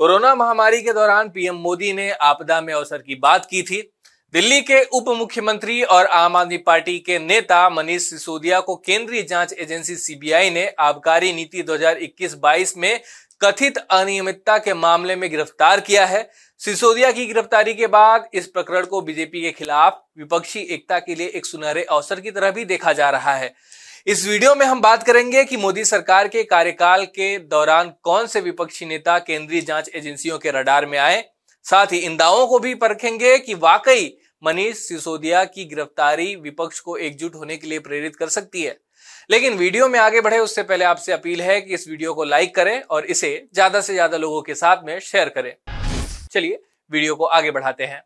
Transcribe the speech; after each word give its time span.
Corona 0.00 0.34
महामारी 0.34 0.80
के 0.82 0.92
दौरान 0.92 1.28
पीएम 1.28 1.54
मोदी 1.54 1.92
ने 1.92 2.10
आपदा 2.12 2.60
में 2.60 2.72
अवसर 2.74 2.98
की 2.98 3.14
बात 3.14 3.46
की 3.46 3.62
थी। 3.62 3.80
दिल्ली 4.34 4.60
के 4.60 4.82
उप 4.92 5.08
मुख्यमंत्री 5.08 5.82
और 5.82 6.06
आम 6.06 6.36
आदमी 6.36 6.56
पार्टी 6.56 6.98
के 6.98 7.18
नेता 7.18 7.68
मनीष 7.70 8.08
सिसोदिया 8.10 8.60
को 8.60 8.74
केंद्रीय 8.76 9.22
जाँच 9.22 9.52
एजेंसी 9.52 9.96
सीबीआई 9.96 10.50
ने 10.50 10.66
आबकारी 10.78 11.32
नीति 11.32 11.62
2021-22 11.62 12.76
में 12.76 13.00
कथित 13.40 13.78
अनियमितता 13.78 14.58
के 14.58 14.74
मामले 14.74 15.16
में 15.16 15.30
गिरफ़्तार 15.30 15.80
किया 15.80 16.04
है। 16.06 16.28
सिसोदिया 16.60 17.12
की 17.12 17.26
गिरफ्तारी 17.26 17.74
के 17.74 17.86
बाद 17.86 18.28
इस 18.34 18.46
प्रकरण 18.46 18.86
को 18.86 19.00
बीजेपी 19.00 19.42
के 19.42 19.50
खिलाफ 19.50 20.02
विपक्षी 20.18 20.60
एकता 20.60 20.98
के 20.98 21.14
लिए 21.14 21.26
एक 21.26 21.46
सुनहरे 21.46 21.82
अवसर 21.82 22.20
की 22.20 22.30
तरह 22.30 22.50
भी 22.50 22.64
देखा 22.64 22.92
जा 22.92 23.10
रहा 23.10 23.34
है। 23.34 23.54
इस 24.06 24.26
वीडियो 24.26 24.54
में 24.54 24.64
हम 24.66 24.80
बात 24.80 25.02
करेंगे 25.02 25.42
कि 25.44 25.56
मोदी 25.56 25.84
सरकार 25.84 26.28
के 26.28 26.42
कार्यकाल 26.42 27.04
के 27.06 27.38
दौरान 27.38 27.90
कौन 28.02 28.26
से 28.26 28.40
विपक्षी 28.40 28.86
नेता 28.86 29.18
केंद्रीय 29.18 29.60
जाँच 29.60 29.88
एजेंसियों 29.94 30.38
के 30.38 30.50
रडार 30.50 30.86
में 30.86 30.96
आए। 30.98 31.24
साथ 31.66 31.92
ही 31.92 31.98
इन 31.98 32.16
दावों 32.16 32.46
को 32.46 32.58
भी 32.58 32.74
परखेंगे 32.74 33.36
कि 33.38 33.54
वाकई 33.56 34.06
मनीष 34.42 34.76
सिसोदिया 34.78 35.44
की 35.44 35.64
गिरफ्तारी 35.64 36.34
विपक्ष 36.36 36.80
को 36.80 36.96
एकजुट 36.98 37.34
होने 37.34 37.56
के 37.56 37.66
लिए 37.66 37.78
प्रेरित 37.78 38.16
कर 38.16 38.28
सकती 38.28 38.62
है। 38.62 38.76
लेकिन 39.30 39.54
वीडियो 39.54 39.88
में 39.88 39.98
आगे 40.00 40.20
बढ़े 40.20 40.38
उससे 40.38 40.62
पहले 40.62 40.84
आपसे 40.84 41.12
अपील 41.12 41.42
है 41.42 41.60
कि 41.60 41.74
इस 41.74 41.88
वीडियो 41.88 42.14
को 42.14 42.24
लाइक 42.24 42.54
करें 42.56 42.80
और 42.80 43.06
इसे 43.06 43.36
ज़्यादा 43.54 43.80
से 43.80 43.92
ज़्यादा 43.92 44.16
लोगों 44.18 44.42
के 44.42 44.54
साथ 44.54 44.84
में 44.84 44.98
शेयर 45.00 45.28
करें। 45.28 45.54
चलिए, 46.32 46.60
वीडियो 46.90 47.14
को 47.14 47.24
आगे 47.24 47.50
बढ़ाते 47.50 47.84
हैं। 47.84 48.02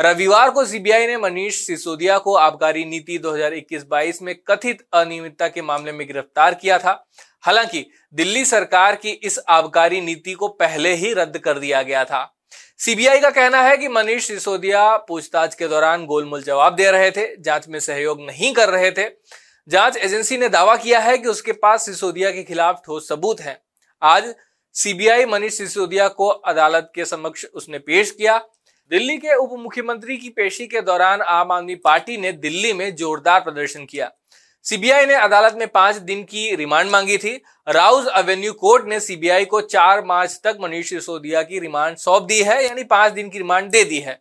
रविवार 0.00 0.50
को 0.50 0.64
सीबीआई 0.64 1.06
ने 1.06 1.16
मनीष 1.16 1.66
सिसोदिया 1.66 2.18
को 2.18 2.34
आबकारी 2.34 2.84
नीति 2.84 3.18
2021-22 3.18 4.22
में 4.22 4.34
कथित 4.34 4.86
अनियमितता 4.92 5.48
के 5.48 5.62
मामले 5.62 5.92
में 5.92 6.06
गिरफ़्तार 6.06 6.54
किया 6.54 6.78
था। 6.78 7.08
हालाँकि, 7.42 7.90
दिल्ली 8.14 8.44
सरकार 8.44 8.96
की 8.96 9.10
इस 9.10 9.40
आबकारी 9.48 10.00
नीति 10.00 10.32
को 10.32 10.48
पहले 10.48 10.94
ही 10.94 11.12
रद्द 11.12 11.38
कर 11.38 11.58
दिया 11.58 11.82
गया 11.82 12.04
था। 12.04 12.36
सीबीआई 12.78 13.20
का 13.20 13.30
कहना 13.30 13.62
है 13.62 13.76
कि 13.76 13.88
मनीष 13.88 14.26
सिसोदिया 14.26 14.96
पूछताछ 14.96 15.54
के 15.54 15.68
दौरान 15.68 16.06
गोलमोल 16.06 16.42
जवाब 16.42 16.74
दे 16.74 16.90
रहे 16.90 17.10
थे, 17.10 17.36
जाँच 17.36 17.68
में 17.68 17.80
सहयोग 17.80 18.20
नहीं 18.20 18.54
कर 18.54 18.68
रहे 18.68 18.90
थे। 18.90 19.10
जाँच 19.68 19.96
एजेंसी 19.96 20.38
ने 20.38 20.48
दावा 20.48 20.76
किया 20.76 21.00
है 21.00 21.18
कि 21.18 21.28
उसके 21.28 21.52
पास 21.52 21.86
सिसोदिया 21.86 22.30
के 22.30 22.42
खिलाफ 22.42 22.82
ठोस 22.86 23.08
सबूत 23.08 23.40
हैं। 23.40 23.62
आज 24.02 24.34
सीबीआई 24.74 25.24
मनीष 25.24 25.58
सिसोदिया 25.58 26.08
को 26.08 26.28
अदालत 26.28 26.92
के 26.94 27.04
समक्ष 27.04 27.44
उसने 27.44 27.78
पेश 27.78 28.10
किया। 28.10 28.44
दिल्ली 28.90 29.16
के 29.16 29.34
उप 29.34 29.50
मुख्यमंत्री 29.58 30.16
की 30.16 30.28
पेशी 30.28 30.66
के 30.66 30.80
दौरान 30.80 31.20
आम 31.22 31.52
आदमी 31.52 31.74
पार्टी 31.74 32.16
ने 32.16 32.30
दिल्ली 32.34 32.72
में 32.72 32.94
जोरदार 32.96 33.40
प्रदर्शन 33.40 33.84
किया। 33.84 34.10
सीबीआई 34.64 35.06
ने 35.06 35.14
अदालत 35.16 35.56
में 35.58 35.66
पाँच 35.68 35.96
दिन 35.98 36.22
की 36.24 36.54
रिमांड 36.56 36.90
मांगी 36.90 37.18
थी। 37.18 37.34
राउज 37.68 38.08
एवेन्यू 38.18 38.52
कोर्ट 38.52 38.88
ने 38.88 38.98
सीबीआई 39.00 39.44
को 39.44 39.60
चार 39.60 40.04
मार्च 40.04 40.40
तक 40.44 40.58
मनीष 40.60 40.88
सिसोदिया 40.90 41.42
की 41.42 41.58
रिमांड 41.58 41.96
सौंप 41.96 42.22
दी 42.22 42.42
है, 42.42 42.64
यानी 42.64 42.84
पाँच 42.84 43.12
दिन 43.12 43.30
की 43.30 43.38
रिमांड 43.38 43.70
दे 43.70 43.84
दी 43.84 44.00
है। 44.00 44.20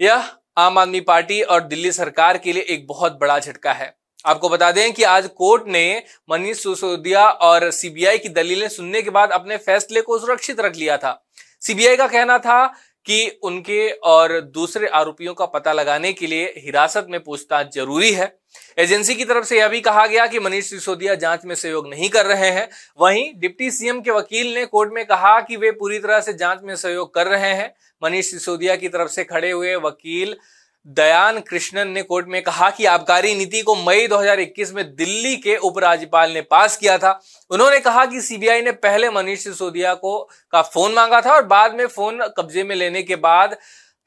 यह 0.00 0.30
आम 0.58 0.78
आदमी 0.78 1.00
पार्टी 1.02 1.40
और 1.42 1.60
दिल्ली 1.60 1.92
सरकार 1.92 2.38
के 2.38 2.52
लिए 2.52 2.62
एक 2.68 2.86
बहुत 2.86 3.18
बड़ा 3.20 3.38
झटका 3.38 3.72
है। 3.72 3.94
आपको 4.26 4.48
बता 4.48 4.72
दें 4.72 4.92
कि 4.92 5.02
आज 5.04 5.28
कोर्ट 5.36 5.68
ने 5.68 6.02
मनीष 6.30 6.62
सिसोदिया 6.62 7.28
और 7.28 7.70
सीबीआई 7.70 8.18
की 8.18 8.28
दलीलें 8.28 8.68
सुनने 8.68 9.02
के 9.02 9.10
बाद 9.10 9.30
अपने 9.30 9.56
फैसले 9.58 10.00
को 10.00 10.18
सुरक्षित 10.18 10.60
रख 10.60 10.76
लिया 10.76 10.96
था। 10.96 11.20
सीबीआई 11.60 11.96
का 11.96 12.06
कहना 12.06 12.38
था 12.38 12.72
कि 13.06 13.40
उनके 13.42 13.88
और 13.90 14.40
दूसरे 14.40 14.86
आरोपियों 14.86 15.34
का 15.34 15.46
पता 15.46 15.72
लगाने 15.72 16.12
के 16.12 16.26
लिए 16.26 16.44
हिरासत 16.58 17.06
में 17.10 17.20
पूछताछ 17.20 17.74
ज़रूरी 17.74 18.12
है। 18.12 18.34
एजेंसी 18.78 19.14
की 19.14 19.24
तरफ़ 19.24 19.44
से 19.44 19.58
यह 19.58 19.68
भी 19.68 19.80
कहा 19.80 20.06
गया 20.06 20.26
कि 20.26 20.38
मनीष 20.38 20.70
सिसोदिया 20.70 21.14
जाँच 21.14 21.44
में 21.44 21.54
सहयोग 21.54 21.88
नहीं 21.88 22.08
कर 22.08 22.26
रहे 22.26 22.50
हैं। 22.50 22.68
वहीं 23.00 23.32
डिप्टी 23.36 23.70
सीएम 23.70 24.00
के 24.00 24.10
वकील 24.10 24.54
ने 24.54 24.64
कोर्ट 24.66 24.92
में 24.92 25.04
कहा 25.06 25.40
कि 25.40 25.56
वे 25.56 25.70
पूरी 25.70 25.98
तरह 25.98 26.20
से 26.20 26.32
जाँच 26.34 26.60
में 26.64 26.74
सहयोग 26.76 27.14
कर 27.14 27.26
रहे 27.26 27.52
हैं। 27.54 27.74
मनीष 28.02 28.30
सिसोदिया 28.30 28.76
की 28.76 28.88
तरफ़ 28.88 29.08
से 29.08 29.24
खड़े 29.24 29.50
हुए 29.50 29.74
वकील 29.76 30.36
दयान 30.86 31.38
कृष्णन 31.40 31.88
ने 31.88 32.02
कोर्ट 32.02 32.26
में 32.28 32.42
कहा 32.42 32.70
कि 32.70 32.84
आबकारी 32.84 33.34
नीति 33.34 33.62
को 33.62 33.74
मई 33.76 34.06
2021 34.06 34.72
में 34.72 34.84
दिल्ली 34.96 35.36
के 35.36 35.56
उपराज्यपाल 35.56 36.30
ने 36.30 36.40
पास 36.40 36.76
किया 36.76 36.98
था। 36.98 37.20
उन्होंने 37.50 37.80
कहा 37.80 38.04
कि 38.04 38.20
सीबीआई 38.20 38.62
ने 38.62 38.72
पहले 38.72 39.10
मनीष 39.10 39.44
सिसोदिया 39.44 39.94
को 39.94 40.28
का 40.52 40.62
फ़ोन 40.62 40.92
मांगा 40.92 41.20
था 41.20 41.34
और 41.34 41.44
बाद 41.46 41.74
में 41.74 41.86
फ़ोन 41.86 42.20
कब्जे 42.38 42.64
में 42.64 42.76
लेने 42.76 43.02
के 43.02 43.16
बाद 43.16 43.56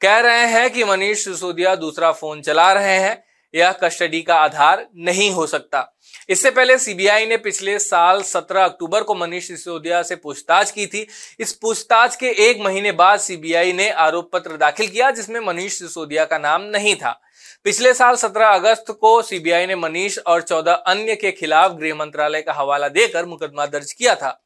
कह 0.00 0.18
रहे 0.18 0.46
हैं 0.46 0.70
कि 0.70 0.84
मनीष 0.84 1.24
सिसोदिया 1.24 1.74
दूसरा 1.76 2.12
फ़ोन 2.12 2.42
चला 2.42 2.72
रहे 2.72 2.98
हैं। 2.98 3.22
यह 3.54 3.72
कस्टडी 3.72 4.22
का 4.22 4.34
आधार 4.34 4.86
नहीं 4.96 5.30
हो 5.30 5.46
सकता। 5.46 5.96
इससे 6.28 6.50
पहले 6.50 6.78
सीबीआई 6.78 7.26
ने 7.26 7.36
पिछले 7.36 7.78
साल 7.78 8.22
17 8.22 8.64
अक्टूबर 8.64 9.02
को 9.02 9.14
मनीष 9.14 9.48
सिसोदिया 9.48 10.02
से 10.02 10.16
पूछताछ 10.16 10.70
की 10.70 10.86
थी। 10.86 11.06
इस 11.40 11.52
पूछताछ 11.52 12.16
के 12.16 12.26
एक 12.26 12.60
महीने 12.60 12.92
बाद 12.92 13.20
सीबीआई 13.20 13.72
ने 13.72 13.90
आरोप 13.90 14.30
पत्र 14.32 14.56
दाखिल 14.56 14.86
किया 14.86 15.10
जिसमें 15.10 15.40
मनीष 15.40 15.78
सिसोदिया 15.78 16.24
का 16.24 16.38
नाम 16.38 16.62
नहीं 16.62 16.96
था। 16.96 17.20
पिछले 17.64 17.94
साल 17.94 18.16
17 18.16 18.48
अगस्त 18.48 18.84
को 18.90 19.22
सीबीआई 19.22 19.66
ने 19.66 19.76
मनीष 19.76 20.18
और 20.18 20.42
14 20.42 20.72
अन्य 20.72 21.16
के 21.16 21.30
खिलाफ 21.30 21.72
गृह 21.72 21.94
मंत्रालय 21.94 22.42
का 22.42 22.52
हवाला 22.52 22.88
देकर 22.88 23.26
मुकदमा 23.26 23.66
दर्ज 23.66 23.92
किया 23.92 24.14
था। 24.14 24.40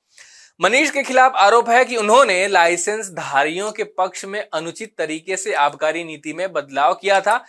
मनीष 0.60 0.90
के 0.90 1.02
खिलाफ 1.02 1.32
आरोप 1.36 1.68
है 1.68 1.84
कि 1.84 1.96
उन्होंने 1.96 2.48
लाइसेंस 2.48 3.10
धारियों 3.10 3.72
के 3.72 3.84
पक्ष 3.84 4.24
में 4.24 4.48
अनुचित 4.52 4.94
तरीके 4.98 5.36
से 5.36 5.54
आबकारी 5.54 6.04
नीति 6.04 6.32
में 6.32 6.52
बदलाव 6.52 6.94
किया 6.94 7.20
था। 7.20 7.44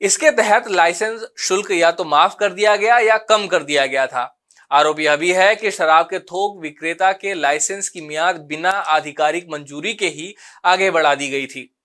इसके 0.00 0.30
तहत 0.30 0.68
लाइसेंस 0.68 1.24
शुल्क 1.38 1.70
या 1.70 1.90
तो 1.90 2.04
माफ़ 2.04 2.36
कर 2.40 2.52
दिया 2.52 2.76
गया 2.76 2.98
या 2.98 3.16
कम 3.18 3.46
कर 3.46 3.62
दिया 3.62 3.86
गया 3.86 4.06
था। 4.06 4.36
आरोप 4.70 5.00
यह 5.00 5.16
भी 5.16 5.32
है 5.32 5.54
कि 5.56 5.70
शराब 5.70 6.06
के 6.06 6.18
थोक 6.18 6.60
विक्रेता 6.62 7.12
के 7.12 7.34
लाइसेंस 7.34 7.88
की 7.88 8.00
मियाद 8.00 8.36
बिना 8.40 8.70
आधिकारिक 8.70 9.46
मंजूरी 9.50 9.94
के 9.94 10.08
ही 10.08 10.34
आगे 10.64 10.90
बढ़ा 10.90 11.14
दी 11.14 11.28
गई 11.28 11.46
थी। 11.46 11.76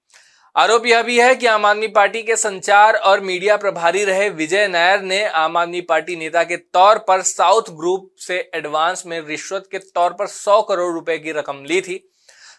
आरोप 0.56 0.86
यह 0.86 1.02
भी 1.03 1.20
है 1.20 1.36
कि 1.36 1.46
आम 1.46 1.66
आदमी 1.66 1.88
पार्टी 1.88 2.22
के 2.24 2.36
संचार 2.36 2.96
और 2.96 3.20
मीडिया 3.20 3.58
प्रभारी 3.58 4.03
रहे 4.03 4.30
विजय 4.30 4.68
नायर 4.68 5.02
ने 5.02 5.24
आम 5.26 5.58
आदमी 5.58 5.82
पार्टी 5.82 6.16
नेता 6.16 6.44
के 6.44 6.58
तौर 6.58 6.97
पर 6.97 7.22
साउथ 7.22 7.72
ग्रुप 7.72 8.09
से 8.18 8.38
एडवांस 8.56 9.03
में 9.06 9.20
रिश्वत 9.22 9.68
के 9.72 9.80
तौर 9.80 10.14
पर 10.14 10.28
100 10.28 10.62
करोड़ 10.62 10.94
रुपए 10.94 11.18
की 11.18 11.32
रकम 11.32 11.64
ली 11.66 11.82
थी। 11.82 12.03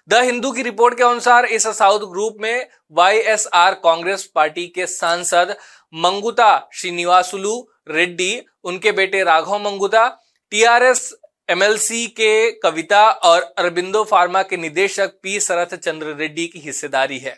द 0.08 0.14
हिंदू 0.14 0.50
की 0.52 0.62
रिपोर्ट 0.62 0.96
के 0.96 1.02
अनुसार 1.02 1.44
इस 1.44 1.66
साउथ 1.68 2.00
ग्रुप 2.00 2.36
में 2.40 2.66
वाईएसआर 2.92 3.74
कांग्रेस 3.74 4.24
पार्टी 4.34 4.66
के 4.66 4.86
सांसद 4.86 5.54
मंगुता 5.94 6.68
श्रीनिवासुलु 6.74 7.54
रेड्डी, 7.88 8.42
उनके 8.64 8.92
बेटे 8.92 9.22
राघव 9.24 9.58
मंगुता, 9.58 10.06
टीआरएस 10.50 11.14
एमएलसी 11.48 12.06
के 12.06 12.50
कविता 12.52 13.08
और 13.10 13.42
अरबिंदो 13.58 14.04
फार्मा 14.04 14.42
के 14.42 14.56
निदेशक 14.56 15.18
पी 15.22 15.38
शरथ 15.40 15.76
चंद्र 15.76 16.14
रेड्डी 16.14 16.46
की 16.46 16.58
हिस्सेदारी 16.58 17.18
है। 17.18 17.36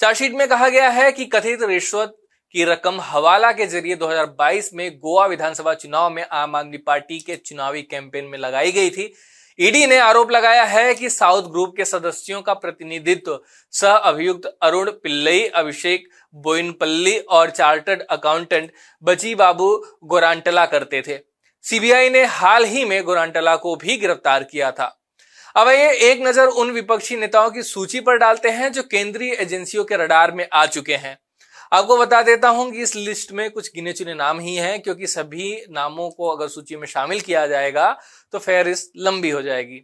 चार्जशीट 0.00 0.32
में 0.32 0.46
कहा 0.48 0.68
गया 0.68 0.88
है 0.90 1.12
कि 1.12 1.24
कथित 1.24 1.62
रिश्वत 1.62 2.16
की 2.54 2.64
रकम 2.64 3.00
हवाला 3.00 3.52
के 3.52 3.66
ज़रिए 3.66 3.96
2022 3.96 4.70
में 4.74 4.90
गोवा 4.96 5.26
विधानसभा 5.26 5.74
चुनाव 5.74 6.10
में 6.10 6.24
आम 6.32 6.56
आदमी 6.56 6.76
पार्टी 6.76 7.18
के 7.20 7.36
चुनावी 7.36 7.82
कैंपेन 7.82 8.24
में 8.24 8.38
लगाई 8.38 8.72
गई 8.72 8.90
थी। 8.90 9.12
ईडी 9.58 9.86
ने 9.86 9.98
आरोप 9.98 10.30
लगाया 10.30 10.64
है 10.64 10.94
कि 10.94 11.08
साउथ 11.10 11.42
ग्रुप 11.42 11.72
के 11.76 11.84
सदस्यों 11.84 12.40
का 12.42 12.54
प्रतिनिधित्व, 12.54 13.38
सह 13.72 13.92
अभियुक्त 13.92 14.46
अरुण 14.62 14.90
पिल्लई, 14.92 15.44
अभिषेक 15.44 16.08
बोइनपल्ली 16.34 17.18
और 17.18 17.50
चार्टर्ड 17.50 18.02
अकाउंटेंट 18.02 18.70
बची 19.02 19.34
बाबू 19.34 19.70
गोरांटला 20.04 20.66
करते 20.66 21.02
थे। 21.02 21.18
सीबीआई 21.64 22.10
ने 22.10 22.24
हाल 22.24 22.64
ही 22.64 22.84
में 22.84 23.02
गोरांटला 23.04 23.56
को 23.56 23.74
भी 23.76 23.96
गिरफ़्तार 23.96 24.44
किया 24.44 24.70
था। 24.70 24.92
अब 25.56 25.68
ये 25.68 25.92
एक 26.10 26.20
नज़र 26.22 26.46
उन 26.46 26.70
विपक्षी 26.70 27.16
नेताओं 27.16 27.50
की 27.50 27.62
सूची 27.62 28.00
पर 28.00 28.16
डालते 28.16 28.50
हैं 28.50 28.72
जो 28.72 28.82
केंद्रीय 28.82 29.32
एजेंसियों 29.32 29.84
के 29.84 29.96
रडार 29.96 30.32
में 30.32 30.46
आ 30.52 30.66
चुके 30.66 30.96
हैं। 30.96 31.18
आपको 31.72 31.96
बता 31.98 32.20
देता 32.22 32.48
हूँ 32.48 32.70
कि 32.72 32.82
इस 32.82 32.94
लिस्ट 32.96 33.32
में 33.32 33.50
कुछ 33.50 33.70
गिने 33.74 33.92
चुने 33.92 34.14
नाम 34.14 34.40
ही 34.40 34.54
हैं, 34.56 34.80
क्योंकि 34.82 35.06
सभी 35.06 35.54
नामों 35.70 36.08
को 36.10 36.28
अगर 36.28 36.48
सूची 36.48 36.76
में 36.76 36.86
शामिल 36.86 37.20
किया 37.20 37.46
जाएगा 37.46 37.90
तो 38.32 38.38
फेहरिस्त 38.38 38.92
लंबी 38.98 39.30
हो 39.30 39.42
जाएगी। 39.42 39.78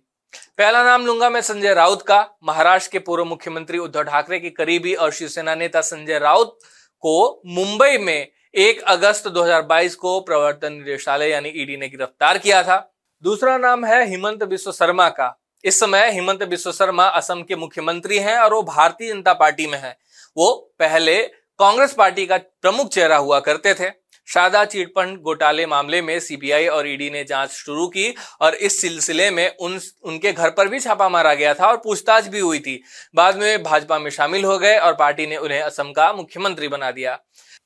पहला 0.58 0.82
नाम 0.84 1.06
लूँगा 1.06 1.30
मैं 1.30 1.40
संजय 1.42 1.74
राउत 1.74 2.02
का। 2.02 2.20
महाराष्ट्र 2.44 2.92
के 2.92 2.98
पूर्व 3.00 3.24
मुख्यमंत्री 3.24 3.78
उद्धव 3.78 4.02
ठाकरे 4.02 4.38
के 4.40 4.50
करीबी 4.52 4.94
और 4.94 5.12
शिवसेना 5.12 5.54
नेता 5.54 5.80
संजय 5.82 6.18
राउत 6.18 6.58
को 7.04 7.42
मुंबई 7.46 7.98
में 7.98 8.28
एक 8.56 8.80
अगस्त 8.82 9.28
2022 9.28 9.94
को 9.94 10.18
प्रवर्तन 10.20 10.72
निदेशालय 10.72 11.30
यानी 11.30 11.48
ईडी 11.52 11.76
ने 11.76 11.88
गिरफ़्तार 11.88 12.38
किया 12.38 12.62
था। 12.62 12.78
दूसरा 13.22 13.56
नाम 13.58 13.84
है 13.84 14.04
हिमंत 14.08 14.42
बिश्व 14.44 14.72
शर्मा 14.72 15.08
का। 15.10 15.38
इस 15.64 15.78
समय 15.80 16.10
हिमंत 16.10 16.42
बिश्व 16.44 16.72
शर्मा 16.72 17.06
असम 17.06 17.42
के 17.42 17.56
मुख्यमंत्री 17.56 18.18
हैं 18.18 18.36
और 18.38 18.54
वो 18.54 18.62
भारतीय 18.64 19.08
जनता 19.08 19.32
पार्टी 19.34 19.66
में 19.66 19.78
है। 19.78 19.96
वो 20.36 20.50
पहले 20.78 21.20
कांग्रेस 21.62 21.92
पार्टी 21.92 22.24
का 22.26 22.36
प्रमुख 22.36 22.88
चेहरा 22.88 23.16
हुआ 23.16 23.38
करते 23.40 23.72
थे। 23.74 23.88
शारदा 24.28 24.64
चिटफंड 24.64 25.18
घोटाले 25.18 25.66
मामले 25.66 26.00
में 26.02 26.18
सीबीआई 26.20 26.66
और 26.66 26.88
ईडी 26.88 27.10
ने 27.10 27.22
जाँच 27.24 27.50
शुरू 27.50 27.86
की 27.86 28.14
और 28.40 28.54
इस 28.54 28.80
सिलसिले 28.80 29.30
में 29.30 29.56
उन, 29.56 29.78
उनके 30.02 30.32
घर 30.32 30.50
पर 30.50 30.68
भी 30.68 30.80
छापा 30.80 31.08
मारा 31.08 31.34
गया 31.34 31.52
था 31.54 31.66
और 31.66 31.76
पूछताछ 31.76 32.26
भी 32.26 32.40
हुई 32.40 32.58
थी। 32.58 32.82
बाद 33.14 33.36
में 33.36 33.62
भाजपा 33.62 33.98
में 33.98 34.10
शामिल 34.10 34.44
हो 34.44 34.58
गए 34.58 34.76
और 34.78 34.94
पार्टी 34.94 35.26
ने 35.26 35.36
उन्हें 35.36 35.60
असम 35.60 35.92
का 35.92 36.12
मुख्यमंत्री 36.12 36.68
बना 36.68 36.90
दिया। 36.90 37.18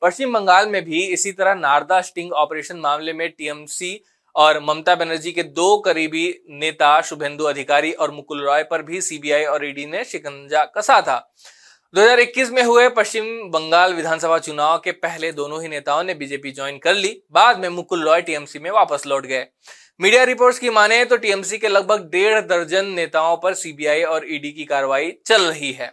पश्चिम 0.02 0.32
बंगाल 0.32 0.68
में 0.68 0.82
भी 0.84 1.04
इसी 1.06 1.32
तरह 1.32 1.54
नारदा 1.54 2.00
स्टिंग 2.02 2.32
ऑपरेशन 2.32 2.76
मामले 2.76 3.12
में 3.12 3.28
टीएमसी 3.30 4.00
और 4.34 4.60
ममता 4.60 4.94
बनर्जी 4.94 5.32
के 5.32 5.42
दो 5.42 5.76
करीबी 5.78 6.28
नेता, 6.50 7.00
शुभेंदु 7.00 7.44
अधिकारी 7.44 7.92
और 7.92 8.10
मुकुल 8.10 8.44
रॉय 8.44 8.62
पर 8.62 8.82
भी 8.82 9.00
सीबीआई 9.00 9.44
और 9.44 9.66
ईडी 9.66 9.86
ने 9.86 10.04
शिकंजा 10.04 10.64
कसा 10.64 11.00
था। 11.00 11.18
2021 11.94 12.50
में 12.50 12.62
हुए 12.62 12.88
पश्चिम 12.88 13.26
बंगाल 13.50 13.92
विधानसभा 13.94 14.38
चुनाव 14.38 14.78
के 14.78 14.92
पहले 14.92 15.30
दोनों 15.32 15.60
ही 15.62 15.68
नेताओं 15.68 16.02
ने 16.04 16.14
बीजेपी 16.14 16.50
ज्वाइन 16.52 16.78
कर 16.78 16.94
ली। 16.94 17.10
बाद 17.32 17.58
में 17.58 17.68
मुकुल 17.68 18.02
रॉय 18.04 18.22
टीएमसी 18.22 18.58
में 18.58 18.70
वापस 18.70 19.06
लौट 19.06 19.26
गए। 19.26 19.46
मीडिया 20.00 20.24
रिपोर्ट्स 20.24 20.58
की 20.58 20.70
माने 20.70 21.04
तो 21.04 21.16
टीएमसी 21.16 21.58
के 21.58 21.68
लगभग 21.68 22.08
डेढ़ 22.12 22.40
दर्जन 22.40 22.86
नेताओं 22.86 23.36
पर 23.36 23.54
सीबीआई 23.54 24.02
और 24.04 24.26
ईडी 24.28 24.52
की 24.52 24.64
कार्रवाई 24.64 25.12
चल 25.26 25.42
रही 25.42 25.72
है। 25.72 25.92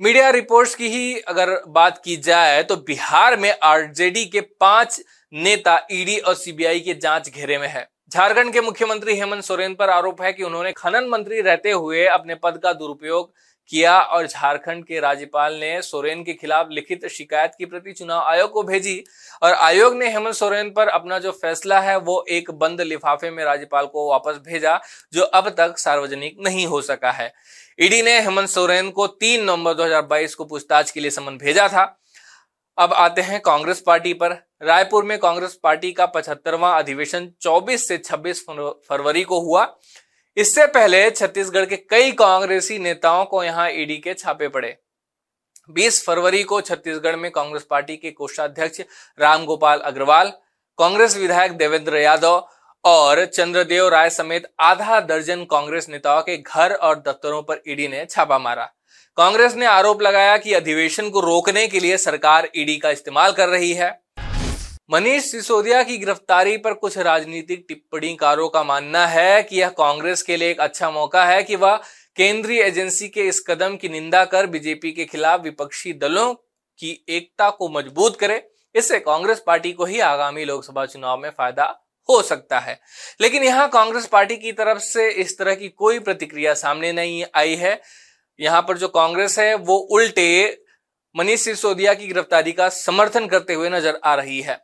मीडिया 0.00 0.30
रिपोर्ट्स 0.30 0.74
की 0.74 0.88
ही 0.88 1.18
अगर 1.20 1.56
बात 1.68 2.00
की 2.04 2.16
जाए 2.16 2.62
तो 2.62 2.76
बिहार 2.76 3.36
में 3.36 3.52
आरजेडी 3.62 4.24
के 4.24 4.40
पाँच 4.40 5.00
नेता 5.32 5.80
ईडी 5.92 6.18
और 6.18 6.34
सीबीआई 6.34 6.80
के 6.80 6.94
जाँच 6.94 7.30
घेरे 7.30 7.58
में 7.58 7.68
है। 7.68 7.88
झारखंड 8.12 8.52
के 8.52 8.60
मुख्यमंत्री 8.60 9.14
हेमंत 9.16 9.44
सोरेन 9.44 9.74
पर 9.74 9.90
आरोप 9.90 10.22
है 10.22 10.32
कि 10.32 10.42
उन्होंने 10.42 10.72
खनन 10.72 11.08
मंत्री 11.08 11.40
रहते 11.40 11.70
हुए 11.70 12.04
अपने 12.06 12.34
पद 12.34 12.60
का 12.62 12.72
दुरुपयोग 12.72 13.32
किया 13.68 14.00
और 14.00 14.26
झारखंड 14.26 14.84
के 14.84 15.00
राज्यपाल 15.00 15.54
ने 15.54 15.80
सोरेन 15.82 16.22
के 16.24 16.32
खिलाफ 16.32 16.68
लिखित 16.70 17.06
शिकायत 17.06 17.52
की 17.58 17.64
प्रति 17.64 17.92
चुनाव 17.92 18.22
आयोग 18.22 18.50
को 18.50 18.62
भेजी 18.62 19.02
और 19.42 19.52
आयोग 19.52 19.96
ने 19.96 20.08
हेमंत 20.08 20.34
सोरेन 20.34 20.70
पर 20.70 20.88
अपना 20.88 21.18
जो 21.18 21.30
फैसला 21.32 21.80
है, 21.80 21.96
वो 21.96 22.24
एक 22.28 22.50
बंद 22.50 22.80
लिफाफे 22.80 23.30
में 23.30 23.44
राज्यपाल 23.44 23.86
को 23.86 24.08
वापस 24.10 24.40
भेजा, 24.46 24.80
जो 25.12 25.22
अब 25.22 25.48
तक 25.48 25.78
सार्वजनिक 25.78 26.36
नहीं 26.40 26.66
हो 26.66 26.80
सका 26.82 27.10
है। 27.10 27.32
ईडी 27.80 28.02
ने 28.02 28.20
हेमंत 28.20 28.48
सोरेन 28.48 28.90
को 28.90 29.06
3 29.06 29.44
नवंबर 29.44 29.74
2022 29.74 30.34
को 30.34 30.44
पूछताछ 30.44 30.90
के 30.90 31.00
लिए 31.00 31.10
समन 31.10 31.36
भेजा 31.38 31.68
था। 31.68 31.84
अब 32.78 32.92
आते 32.92 33.20
हैं 33.20 33.40
कांग्रेस 33.40 33.80
पार्टी 33.80 34.12
पर। 34.12 34.32
रायपुर 34.62 35.04
में 35.04 35.18
कांग्रेस 35.18 35.54
पार्टी 35.62 35.92
का 35.92 36.06
पचहत्तरवां 36.06 36.72
अधिवेशन 36.78 37.30
24 37.40 37.86
से 37.88 37.98
26 37.98 38.40
फरवरी 38.88 39.22
को 39.22 39.40
हुआ। 39.40 39.64
इससे 40.36 40.66
पहले 40.66 41.10
छत्तीसगढ़ 41.10 41.64
के 41.64 41.76
कई 41.90 42.10
कांग्रेसी 42.12 42.78
नेताओं 42.78 43.24
को 43.24 43.42
यहाँ 43.44 43.68
ईडी 43.72 43.96
के 43.96 44.14
छापे 44.14 44.48
पड़े। 44.48 44.76
20 45.70 46.02
फरवरी 46.06 46.42
को 46.42 46.60
छत्तीसगढ़ 46.60 47.16
में 47.16 47.30
कांग्रेस 47.30 47.62
पार्टी 47.62 47.96
के 47.96 48.10
कोषाध्यक्ष 48.10 48.80
रामगोपाल 49.18 49.78
अग्रवाल, 49.80 50.32
कांग्रेस 50.78 51.16
विधायक 51.16 51.52
देवेंद्र 51.52 51.96
यादव 51.96 52.48
और 52.84 53.24
चंद्रदेव 53.26 53.88
राय 53.88 54.10
समेत 54.10 54.52
आधा 54.60 55.00
दर्जन 55.00 55.44
कांग्रेस 55.44 55.88
नेताओं 55.88 56.22
के 56.22 56.36
घर 56.36 56.72
और 56.72 56.98
दफ्तरों 56.98 57.42
पर 57.42 57.62
ईडी 57.68 57.88
ने 57.88 58.04
छापा 58.06 58.38
मारा। 58.38 58.64
कांग्रेस 59.18 59.54
ने 59.54 59.66
आरोप 59.66 60.02
लगाया 60.02 60.36
कि 60.36 60.52
अधिवेशन 60.52 61.08
को 61.10 61.20
रोकने 61.20 61.66
के 61.66 61.80
लिए 61.80 61.96
सरकार 61.96 62.48
ईडी 62.56 62.76
का 62.76 62.90
इस्तेमाल 62.90 63.32
कर 63.32 63.48
रही 63.48 63.72
है। 63.72 63.90
मनीष 64.90 65.24
सिसोदिया 65.24 65.82
की 65.82 65.96
गिरफ्तारी 65.98 66.56
पर 66.56 66.72
कुछ 66.72 66.96
राजनीतिक 66.98 67.64
टिप्पणीकारों 67.68 68.48
का 68.48 68.62
मानना 68.64 69.06
है 69.06 69.42
कि 69.42 69.60
यह 69.60 69.68
कांग्रेस 69.68 70.22
के 70.22 70.36
लिए 70.36 70.50
एक 70.50 70.60
अच्छा 70.60 70.90
मौका 70.90 71.24
है 71.24 71.42
कि 71.42 71.56
वह 71.56 71.76
केंद्रीय 72.16 72.62
एजेंसी 72.62 73.08
के 73.08 73.22
इस 73.22 73.40
कदम 73.40 73.76
की 73.76 73.88
निंदा 73.88 74.24
कर 74.24 74.46
बीजेपी 74.46 74.92
के 74.92 75.04
खिलाफ 75.04 75.40
विपक्षी 75.40 75.92
दलों 75.92 76.32
की 76.34 76.90
एकता 77.08 77.48
को 77.50 77.68
मज़बूत 77.68 78.16
करे। 78.16 78.42
इससे 78.74 78.98
कांग्रेस 78.98 79.42
पार्टी 79.46 79.72
को 79.72 79.84
ही 79.84 79.98
आगामी 80.00 80.44
लोकसभा 80.44 80.84
चुनाव 80.86 81.18
में 81.18 81.30
फ़ायदा 81.30 81.64
हो 82.08 82.20
सकता 82.22 82.58
है। 82.58 82.78
लेकिन 83.20 83.44
यहाँ 83.44 83.68
कांग्रेस 83.68 84.06
पार्टी 84.06 84.36
की 84.36 84.52
तरफ़ 84.52 84.78
से 84.80 85.08
इस 85.10 85.36
तरह 85.38 85.54
की 85.54 85.68
कोई 85.68 85.98
प्रतिक्रिया 86.00 86.54
सामने 86.54 86.92
नहीं 86.92 87.24
आई 87.34 87.54
है। 87.54 87.80
यहाँ 88.38 88.62
पर 88.62 88.78
जो 88.78 88.88
कांग्रेस 88.90 89.38
है, 89.38 89.54
वो 89.54 89.76
उल्टे 89.76 90.62
मनीष 91.14 91.40
सिसोदिया 91.40 91.94
की 91.94 92.06
गिरफ्तारी 92.06 92.52
का 92.52 92.68
समर्थन 92.68 93.26
करते 93.26 93.54
हुए 93.54 93.70
नज़र 93.70 94.00
आ 94.04 94.14
रही 94.14 94.40
है। 94.40 94.58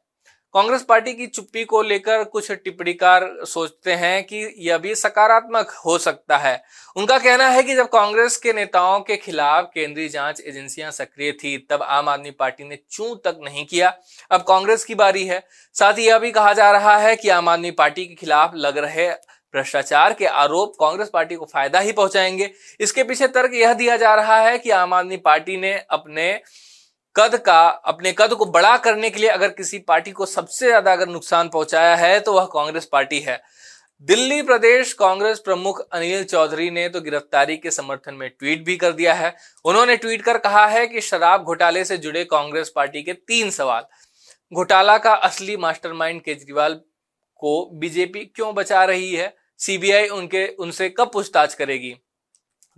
कांग्रेस 0.54 0.82
पार्टी 0.82 1.12
की 1.14 1.26
चुप्पी 1.26 1.64
को 1.64 1.80
लेकर 1.82 2.24
कुछ 2.24 2.50
टिप्पणीकार 2.52 3.28
सोचते 3.44 3.92
हैं 3.92 4.22
कि 4.24 4.54
यह 4.58 4.78
भी 4.78 4.94
सकारात्मक 4.94 5.70
हो 5.86 5.96
सकता 5.98 6.36
है। 6.36 6.62
उनका 6.96 7.18
कहना 7.18 7.46
है 7.48 7.62
कि 7.62 7.74
जब 7.74 7.88
कांग्रेस 7.88 8.36
के 8.36 8.52
नेताओं 8.52 9.00
के 9.00 9.16
खिलाफ 9.16 9.70
केंद्रीय 9.74 10.08
जाँच 10.08 10.40
एजेंसियाँ 10.40 10.90
सक्रिय 10.90 11.32
थी, 11.32 11.56
तब 11.70 11.82
आम 11.82 12.08
आदमी 12.08 12.30
पार्टी 12.30 12.64
ने 12.64 12.78
चू 12.90 13.14
तक 13.14 13.38
नहीं 13.42 13.64
किया। 13.66 13.92
अब 14.30 14.42
कांग्रेस 14.42 14.84
की 14.84 14.94
बारी 14.94 15.26
है। 15.26 15.42
साथ 15.74 15.92
ही 15.92 16.06
यह 16.06 16.18
भी 16.18 16.30
कहा 16.30 16.52
जा 16.52 16.70
रहा 16.70 16.96
है 16.96 17.16
कि 17.16 17.28
आम 17.28 17.48
आदमी 17.48 17.70
पार्टी 17.70 18.06
के 18.06 18.14
खिलाफ 18.14 18.52
लग 18.54 18.78
रहे 18.78 19.10
भ्रष्टाचार 19.54 20.12
के 20.12 20.26
आरोप 20.26 20.74
कांग्रेस 20.80 21.08
पार्टी 21.08 21.34
को 21.34 21.44
फ़ायदा 21.44 21.80
ही 21.80 21.92
पहुंचाएँगे। 21.92 22.50
इसके 22.80 23.02
पीछे 23.04 23.28
तर्क 23.28 23.54
यह 23.54 23.72
दिया 23.74 23.96
जा 23.96 24.14
रहा 24.14 24.40
है 24.40 24.58
कि 24.58 24.70
आम 24.70 24.94
आदमी 24.94 25.16
पार्टी 25.16 25.56
ने 25.56 25.72
अपने 25.90 26.40
कद 27.16 27.36
का, 27.36 27.60
अपने 27.66 28.12
कद 28.12 28.32
को 28.34 28.44
बड़ा 28.46 28.76
करने 28.78 29.10
के 29.10 29.20
लिए 29.20 29.28
अगर 29.30 29.48
किसी 29.50 29.78
पार्टी 29.78 30.10
को 30.12 30.26
सबसे 30.26 30.66
ज़्यादा 30.66 30.92
अगर 30.92 31.08
नुकसान 31.08 31.48
पहुँचाया 31.48 31.94
है 31.96 32.18
तो 32.20 32.32
वह 32.32 32.44
कांग्रेस 32.52 32.84
पार्टी 32.84 33.18
है। 33.20 33.40
दिल्ली 34.08 34.40
प्रदेश 34.42 34.92
कांग्रेस 34.92 35.38
प्रमुख 35.38 35.80
अनिल 35.92 36.22
चौधरी 36.24 36.70
ने 36.70 36.88
तो 36.88 37.00
गिरफ्तारी 37.00 37.56
के 37.56 37.70
समर्थन 37.70 38.14
में 38.14 38.28
ट्वीट 38.30 38.64
भी 38.64 38.76
कर 38.76 38.92
दिया 38.92 39.14
है। 39.14 39.34
उन्होंने 39.64 39.96
ट्वीट 39.96 40.22
कर 40.22 40.38
कहा 40.38 40.66
है 40.66 40.86
कि 40.86 41.00
शराब 41.00 41.44
घोटाले 41.44 41.84
से 41.84 41.98
जुड़े 41.98 42.24
कांग्रेस 42.24 42.72
पार्टी 42.76 43.02
के 43.02 43.12
तीन 43.12 43.50
सवाल। 43.50 43.84
घोटाला 44.52 44.96
का 44.98 45.12
असली 45.20 45.56
मास्टरमाइंड 45.56 46.20
केजरीवाल 46.22 46.74
को 47.42 47.54
बीजेपी 47.74 48.24
क्यों 48.26 48.54
बचा 48.54 48.84
रही 48.84 49.14
है? 49.14 49.34
सीबीआई 49.60 50.08
उनके, 50.08 50.46
उनसे 50.48 50.88
कब 50.90 51.10
पूछताछ 51.12 51.54
करेगी? 51.54 51.94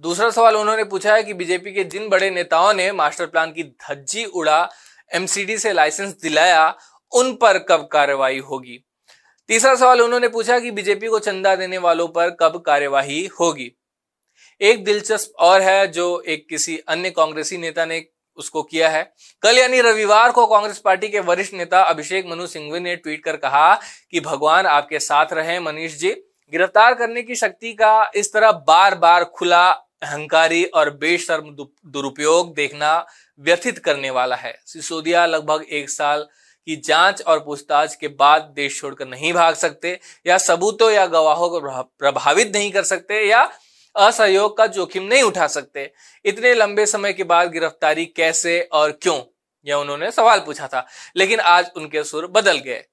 दूसरा 0.00 0.31
सवाल 0.31 0.56
उन्होंने 0.56 0.85
पूछा 0.85 1.14
है 1.14 1.23
कि 1.23 1.35
बीजेपी 1.35 1.73
के 1.73 1.85
जिन 1.85 2.08
बड़े 2.08 2.31
नेताओं 2.31 2.75
ने 2.75 2.93
मास्टर 2.93 3.26
प्लान 3.26 3.52
की 3.52 3.62
धज्जी 3.62 4.25
उड़ा 4.25 4.69
एमसीडी 5.14 5.58
से 5.58 5.73
लाइसेंस 5.73 6.15
दिलाया, 6.22 6.77
उन 7.13 7.32
पर 7.32 7.58
कब 7.58 7.89
कार्रवाई 7.93 8.39
होगी? 8.39 8.84
तीसरा 9.48 9.74
सवाल 9.74 10.01
उन्होंने 10.01 10.29
पूछा 10.29 10.58
कि 10.58 10.70
बीजेपी 10.70 11.06
को 11.06 11.19
चंदा 11.19 11.56
देने 11.56 11.79
वालों 11.79 12.08
पर 12.08 12.31
कब 12.31 12.63
कार्यवाही 12.67 13.27
होगी? 13.41 13.70
एक 14.60 14.84
दिलचस्प 14.84 15.32
और 15.39 15.60
है 15.60 15.86
जो 15.86 16.20
एक 16.20 16.48
किसी 16.48 16.79
अन्य 16.89 17.10
कांग्रेसी 17.10 17.58
नेता 17.58 17.84
ने 17.84 18.05
उसको 18.36 18.63
किया 18.63 18.89
है। 18.89 19.15
कल 19.43 19.58
यानी 19.58 19.81
रविवार 19.81 20.32
को 20.32 20.46
कांग्रेस 20.46 20.79
पार्टी 20.79 21.08
के 21.08 21.20
वरिष्ठ 21.20 21.55
नेता 21.55 21.82
अभिषेक 21.82 22.27
मनु 22.27 22.46
सिंघवी 22.46 22.81
ने 22.81 22.96
ट्वीट 22.96 23.24
कर 23.24 23.36
कहा 23.36 23.74
कि 24.10 24.20
भगवान 24.20 24.67
आपके 24.67 24.98
साथ 24.98 25.27
रहे 25.32 25.60
मनीष 25.60 25.98
जी। 25.98 26.10
गिरफ़्तार 26.53 26.94
करने 26.94 27.22
की 27.22 27.34
शक्ति 27.34 27.72
का 27.72 28.10
इस 28.15 28.32
तरह 28.32 28.53
बार 28.53 28.94
बार 28.94 29.24
खुला 29.24 29.83
अहंकारी 30.05 30.65
और 30.67 30.91
बेशर्म 30.96 31.51
दुरुपयोग 31.51 32.55
देखना 32.55 32.94
व्यथित 33.41 33.79
करने 33.79 34.11
वाला 34.11 34.37
है। 34.37 34.55
सिसोदिया 34.67 35.27
लगभग 35.27 35.65
एक 35.70 35.91
साल 35.91 36.27
की 36.67 36.77
जाँच 36.79 37.23
और 37.23 37.39
पूछताछ 37.41 37.94
के 37.94 38.08
बाद 38.11 38.43
देश 38.56 38.81
छोड़कर 38.81 39.06
नहीं 39.06 39.32
भाग 39.32 39.55
सकते, 39.55 39.99
या 40.27 40.39
सबूतों 40.39 40.91
या 40.91 41.06
गवाहों 41.08 41.49
को 41.51 41.61
प्रभावित 41.99 42.56
नहीं 42.56 42.70
कर 42.73 42.82
सकते, 42.84 43.20
या 43.23 43.51
असहयोग 43.96 44.56
का 44.56 44.67
जोखिम 44.69 45.03
नहीं 45.05 45.23
उठा 45.23 45.46
सकते। 45.49 45.93
इतने 46.25 46.55
लंबे 46.55 46.87
समय 46.87 47.13
के 47.13 47.25
बाद 47.25 47.51
गिरफ्तारी 47.51 48.05
कैसे 48.06 48.61
और 48.73 48.93
क्यों, 48.93 49.20
यह 49.67 49.75
उन्होंने 49.75 50.11
सवाल 50.11 50.41
पूछा 50.41 50.67
था, 50.67 50.87
लेकिन 51.17 51.41
आज 51.41 51.70
उनके 51.77 52.05
सुर 52.05 52.27
बदल 52.29 52.58
गए। 52.58 52.84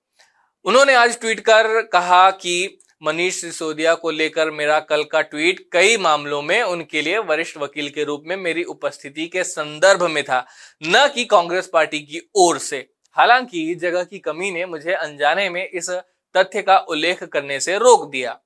उन्होंने 0.65 0.94
आज 0.94 1.20
ट्वीट 1.20 1.39
कर 1.39 1.82
कहा 1.84 2.30
कि 2.32 2.80
मनीष 3.03 3.41
सिसोदिया 3.41 3.93
को 3.96 4.12
लेकर 4.12 4.51
मेरा 4.51 4.79
कल 4.79 5.03
का 5.03 5.22
ट्वीट 5.22 5.70
कई 5.74 5.98
मामलों 5.98 6.41
में 6.41 6.62
उनके 6.62 7.01
लिए 7.01 7.17
वरिष्ठ 7.17 7.58
वकील 7.58 7.89
के 7.89 8.03
रूप 8.03 8.24
में 8.25 8.38
मेरी 8.38 8.63
उपस्थिति 8.63 9.27
के 9.27 9.43
संदर्भ 9.43 10.03
में 10.03 10.24
था, 10.24 10.48
न 10.84 11.12
कि 11.15 11.25
कांग्रेस 11.25 11.67
पार्टी 11.67 12.00
की 12.00 12.29
ओर 12.36 12.58
से। 12.58 12.89
हालाँकि 13.12 13.75
जगह 13.75 14.03
की 14.03 14.20
कमी 14.20 14.51
ने 14.51 14.65
मुझे 14.65 14.93
अनजाने 14.93 15.50
में 15.50 15.70
इस 15.70 15.89
तथ्य 16.38 16.62
का 16.62 16.77
उल्लेख 16.77 17.24
करने 17.24 17.60
से 17.60 17.77
रोक 17.77 18.12
दिया। 18.12 18.39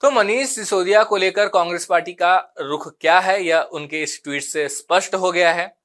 तो 0.00 0.10
मनीष 0.10 0.48
सिसोदिया 0.48 1.02
को 1.02 1.16
लेकर 1.16 1.48
कांग्रेस 1.48 1.86
पार्टी 1.86 2.12
का 2.12 2.54
रुख 2.60 2.98
क्या 3.00 3.20
है 3.20 3.44
यह 3.44 3.60
उनके 3.60 4.02
इस 4.02 4.24
ट्वीट 4.24 4.42
से 4.42 4.68
स्पष्ट 4.68 5.14
हो 5.14 5.32
गया 5.32 5.52
है? 5.52 5.76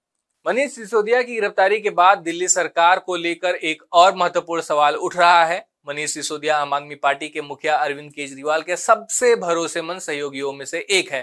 मनीष 0.47 0.71
सिसोदिया 0.71 1.21
की 1.21 1.33
गिरफ्तारी 1.33 1.79
के 1.79 1.89
बाद 1.89 2.17
दिल्ली 2.17 2.47
सरकार 2.47 2.99
को 2.99 3.15
लेकर 3.15 3.55
एक 3.55 3.83
और 3.93 4.15
महत्वपूर्ण 4.15 4.61
सवाल 4.61 4.95
उठ 4.95 5.17
रहा 5.17 5.45
है। 5.45 5.67
मनीष 5.87 6.13
सिसोदिया, 6.13 6.57
आम 6.57 6.73
आदमी 6.73 6.95
पार्टी 6.95 7.27
के 7.29 7.41
मुखिया 7.41 7.75
अरविंद 7.75 8.11
केजरीवाल 8.11 8.61
के 8.61 8.75
सबसे 8.75 9.35
भरोसेमंद 9.35 9.99
सहयोगियों 9.99 10.53
में 10.53 10.65
से 10.65 10.85
एक 10.89 11.11
है। 11.11 11.21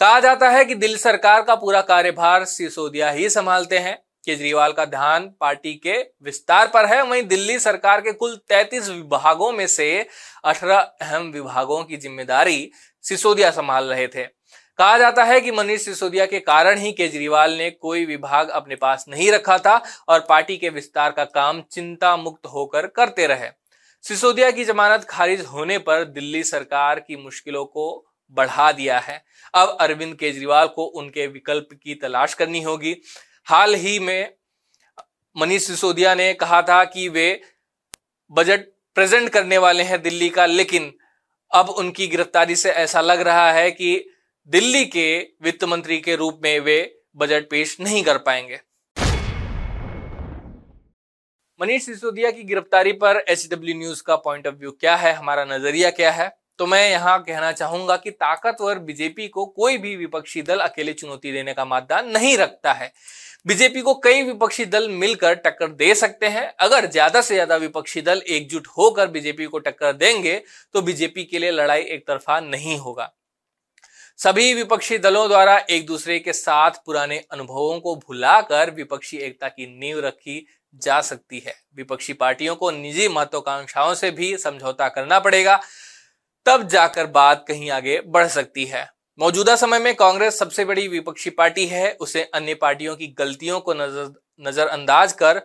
कहा 0.00 0.20
जाता 0.20 0.48
है 0.50 0.64
कि 0.64 0.74
दिल्ली 0.74 0.96
सरकार 0.96 1.42
का 1.42 1.54
पूरा 1.54 1.80
कार्यभार 1.80 2.44
सिसोदिया 2.44 3.10
ही 3.10 3.28
संभालते 3.30 3.78
हैं। 3.78 3.96
केजरीवाल 4.26 4.72
का 4.72 4.84
ध्यान 4.84 5.30
पार्टी 5.40 5.74
के 5.76 5.98
विस्तार 6.22 6.66
पर 6.66 6.86
है। 6.86 7.02
वहीं 7.02 7.22
दिल्ली 7.22 7.58
सरकार 7.58 8.00
के 8.00 8.12
कुल 8.12 8.36
33 8.48 8.88
विभागों 8.88 9.50
में 9.52 9.66
से 9.66 10.06
18 10.44 10.78
अहम 10.78 11.30
विभागों 11.30 11.82
की 11.84 11.96
ज़िम्मेदारी 11.96 12.70
सिसोदिया 13.04 13.50
संभाल 13.50 13.84
रहे 13.84 14.06
थे। 14.06 14.24
कहा 14.78 14.98
जाता 14.98 15.24
है 15.24 15.40
कि 15.40 15.50
मनीष 15.50 15.84
सिसोदिया 15.84 16.26
के 16.26 16.40
कारण 16.40 16.78
ही 16.78 16.92
केजरीवाल 16.92 17.52
ने 17.52 17.70
कोई 17.70 18.04
विभाग 18.06 18.48
अपने 18.50 18.76
पास 18.76 19.04
नहीं 19.08 19.30
रखा 19.32 19.58
था 19.58 19.82
और 20.08 20.20
पार्टी 20.20 20.56
के 20.56 20.68
विस्तार 20.68 21.10
का 21.10 21.24
काम 21.24 21.62
चिंता 21.70 22.16
मुक्त 22.16 22.46
होकर 22.46 22.86
करते 22.86 23.26
रहे। 23.26 23.48
सिसोदिया 24.04 24.50
की 24.50 24.64
जमानत 24.64 25.04
खारिज 25.04 25.40
होने 25.40 25.78
पर 25.78 26.04
दिल्ली 26.04 26.42
सरकार 26.44 27.00
की 27.00 27.16
मुश्किलों 27.16 27.64
को 27.64 28.06
बढ़ा 28.30 28.72
दिया 28.72 28.98
है। 28.98 29.24
अब 29.54 29.76
अरविंद 29.80 30.14
केजरीवाल 30.14 30.66
को 30.66 30.84
उनके 30.84 31.26
विकल्प 31.26 31.68
की 31.82 31.94
तलाश 31.94 32.34
करनी 32.34 32.62
होगी। 32.62 32.96
हाल 33.44 33.74
ही 33.74 33.98
में 33.98 34.34
मनीष 35.36 35.66
सिसोदिया 35.66 36.14
ने 36.14 36.32
कहा 36.34 36.62
था 36.62 36.84
कि 36.84 37.08
वे 37.08 37.40
बजट 38.30 38.66
प्रेजेंट 38.94 39.28
करने 39.28 39.58
वाले 39.58 39.82
हैं 39.82 40.02
दिल्ली 40.02 40.28
का, 40.28 40.46
लेकिन 40.46 40.92
अब 41.52 41.70
उनकी 41.70 42.06
गिरफ्तारी 42.06 42.56
से 42.56 42.70
ऐसा 42.70 43.00
लग 43.00 43.20
रहा 43.20 43.52
है 43.52 43.70
कि 43.70 44.10
दिल्ली 44.48 44.84
के 44.84 45.20
वित्त 45.42 45.64
मंत्री 45.64 45.98
के 45.98 46.16
रूप 46.16 46.40
में 46.42 46.60
वे 46.60 47.00
बजट 47.16 47.50
पेश 47.50 47.76
नहीं 47.80 48.02
कर 48.04 48.18
पाएँगे। 48.18 48.60
मनीष 51.60 51.84
सिसोदिया 51.86 52.30
की 52.30 52.42
गिरफ्तारी 52.44 52.92
पर 52.94 53.16
एच 53.28 53.46
डब्ल्यू 53.50 53.76
न्यूज़ 53.78 54.02
का 54.02 54.14
पॉइंट 54.18 54.46
ऑफ़ 54.46 54.54
व्यू 54.54 54.70
क्या 54.72 54.94
है? 54.96 55.12
हमारा 55.14 55.44
नज़रिया 55.46 55.90
क्या 55.90 56.10
है? 56.10 56.28
तो 56.58 56.66
मैं 56.66 56.90
यहाँ 56.90 57.18
कहना 57.22 57.50
चाहूँगा 57.52 57.96
कि 57.96 58.10
ताकतवर 58.12 58.78
बीजेपी 58.80 59.26
को 59.28 59.44
कोई 59.46 59.76
भी 59.78 59.94
विपक्षी 59.96 60.42
दल 60.42 60.58
अकेले 60.60 60.92
चुनौती 60.92 61.32
देने 61.32 61.54
का 61.54 61.64
मादा 61.64 62.00
नहीं 62.02 62.36
रखता 62.38 62.72
है। 62.72 62.92
बीजेपी 63.46 63.80
को 63.80 63.94
कई 63.94 64.22
विपक्षी 64.22 64.64
दल 64.66 64.88
मिलकर 64.90 65.34
टक्कर 65.36 65.68
दे 65.68 65.94
सकते 65.94 66.26
हैं। 66.28 66.46
अगर 66.60 66.86
ज़्यादा 66.86 67.20
से 67.20 67.34
ज़्यादा 67.34 67.56
विपक्षी 67.56 68.00
दल 68.02 68.22
एकजुट 68.28 68.66
होकर 68.78 69.08
बीजेपी 69.08 69.46
को 69.46 69.58
टक्कर 69.60 69.92
देंगे 69.94 70.36
तो 70.74 70.82
बीजेपी 70.82 71.24
के 71.24 71.38
लिए 71.38 71.50
लड़ाई 71.50 71.82
एक 71.82 72.06
तरफा 72.08 72.38
नहीं 72.40 72.78
होगा। 72.78 73.12
सभी 74.18 74.52
विपक्षी 74.54 74.98
दलों 74.98 75.28
द्वारा 75.28 75.56
एक 75.70 75.86
दूसरे 75.86 76.18
के 76.18 76.32
साथ 76.32 76.70
पुराने 76.86 77.18
अनुभवों 77.32 77.78
को 77.80 77.94
भुलाकर 77.98 78.70
विपक्षी 78.70 79.16
एकता 79.18 79.48
की 79.48 79.66
नींव 79.70 80.00
रखी 80.00 80.46
जा 80.74 81.00
सकती 81.00 81.38
है। 81.38 81.54
विपक्षी 81.76 82.12
पार्टियों 82.12 82.56
को 82.56 82.70
निजी 82.70 83.08
महत्वाकांक्षाओं 83.08 83.94
से 83.94 84.10
भी 84.10 84.36
समझौता 84.36 84.88
करना 84.88 85.18
पड़ेगा, 85.18 85.60
तब 86.46 86.66
जाकर 86.68 87.06
बात 87.06 87.44
कहीं 87.48 87.70
आगे 87.70 88.00
बढ़ 88.06 88.26
सकती 88.28 88.64
है। 88.64 88.88
मौजूदा 89.18 89.56
समय 89.56 89.78
में 89.78 89.94
कांग्रेस 89.94 90.38
सबसे 90.38 90.64
बड़ी 90.64 90.86
विपक्षी 90.88 91.30
पार्टी 91.30 91.66
है, 91.66 91.92
उसे 91.92 92.22
अन्य 92.24 92.54
पार्टियों 92.54 92.96
की 92.96 93.06
गलतियों 93.08 93.60
को 93.60 93.74
नज़र, 93.74 94.12
नजरअंदाज 94.40 95.12
कर 95.12 95.42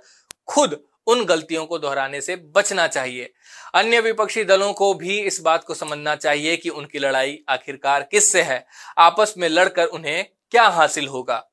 खुद 0.47 0.79
उन 1.07 1.23
गलतियों 1.25 1.65
को 1.65 1.77
दोहराने 1.79 2.21
से 2.21 2.35
बचना 2.35 2.87
चाहिए। 2.87 3.31
अन्य 3.73 3.99
विपक्षी 4.01 4.43
दलों 4.43 4.71
को 4.73 4.93
भी 4.93 5.19
इस 5.19 5.39
बात 5.41 5.63
को 5.63 5.73
समझना 5.73 6.15
चाहिए 6.15 6.55
कि 6.57 6.69
उनकी 6.69 6.99
लड़ाई 6.99 7.37
आखिरकार 7.49 8.03
किससे 8.03 8.41
है, 8.41 8.65
आपस 8.97 9.33
में 9.37 9.47
लड़कर 9.49 9.85
उन्हें 9.85 10.25
क्या 10.51 10.63
हासिल 10.63 11.07
होगा। 11.07 11.43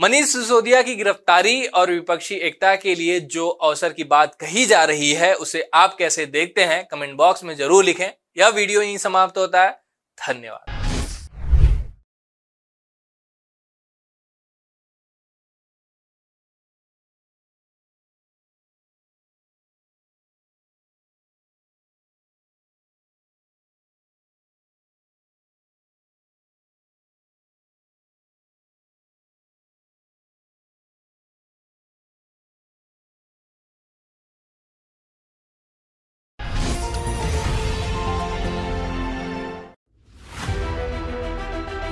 मनीष 0.00 0.26
सिसोदिया 0.26 0.82
की 0.82 0.94
गिरफ्तारी 0.94 1.66
और 1.66 1.90
विपक्षी 1.90 2.34
एकता 2.34 2.74
के 2.76 2.94
लिए 2.94 3.18
जो 3.20 3.48
अवसर 3.48 3.92
की 3.92 4.04
बात 4.04 4.34
कही 4.34 4.64
जा 4.66 4.84
रही 4.84 5.12
है, 5.12 5.34
उसे 5.34 5.62
आप 5.74 5.96
कैसे 5.98 6.26
देखते 6.26 6.64
हैं, 6.64 6.84
कमेंट 6.90 7.16
बॉक्स 7.16 7.44
में 7.44 7.54
ज़रूर 7.56 7.84
लिखें। 7.84 8.08
यह 8.38 8.48
वीडियो 8.48 8.82
यहीं 8.82 8.96
समाप्त 8.98 9.38
होता 9.38 9.64
है। 9.64 9.70
धन्यवाद। 10.18 10.77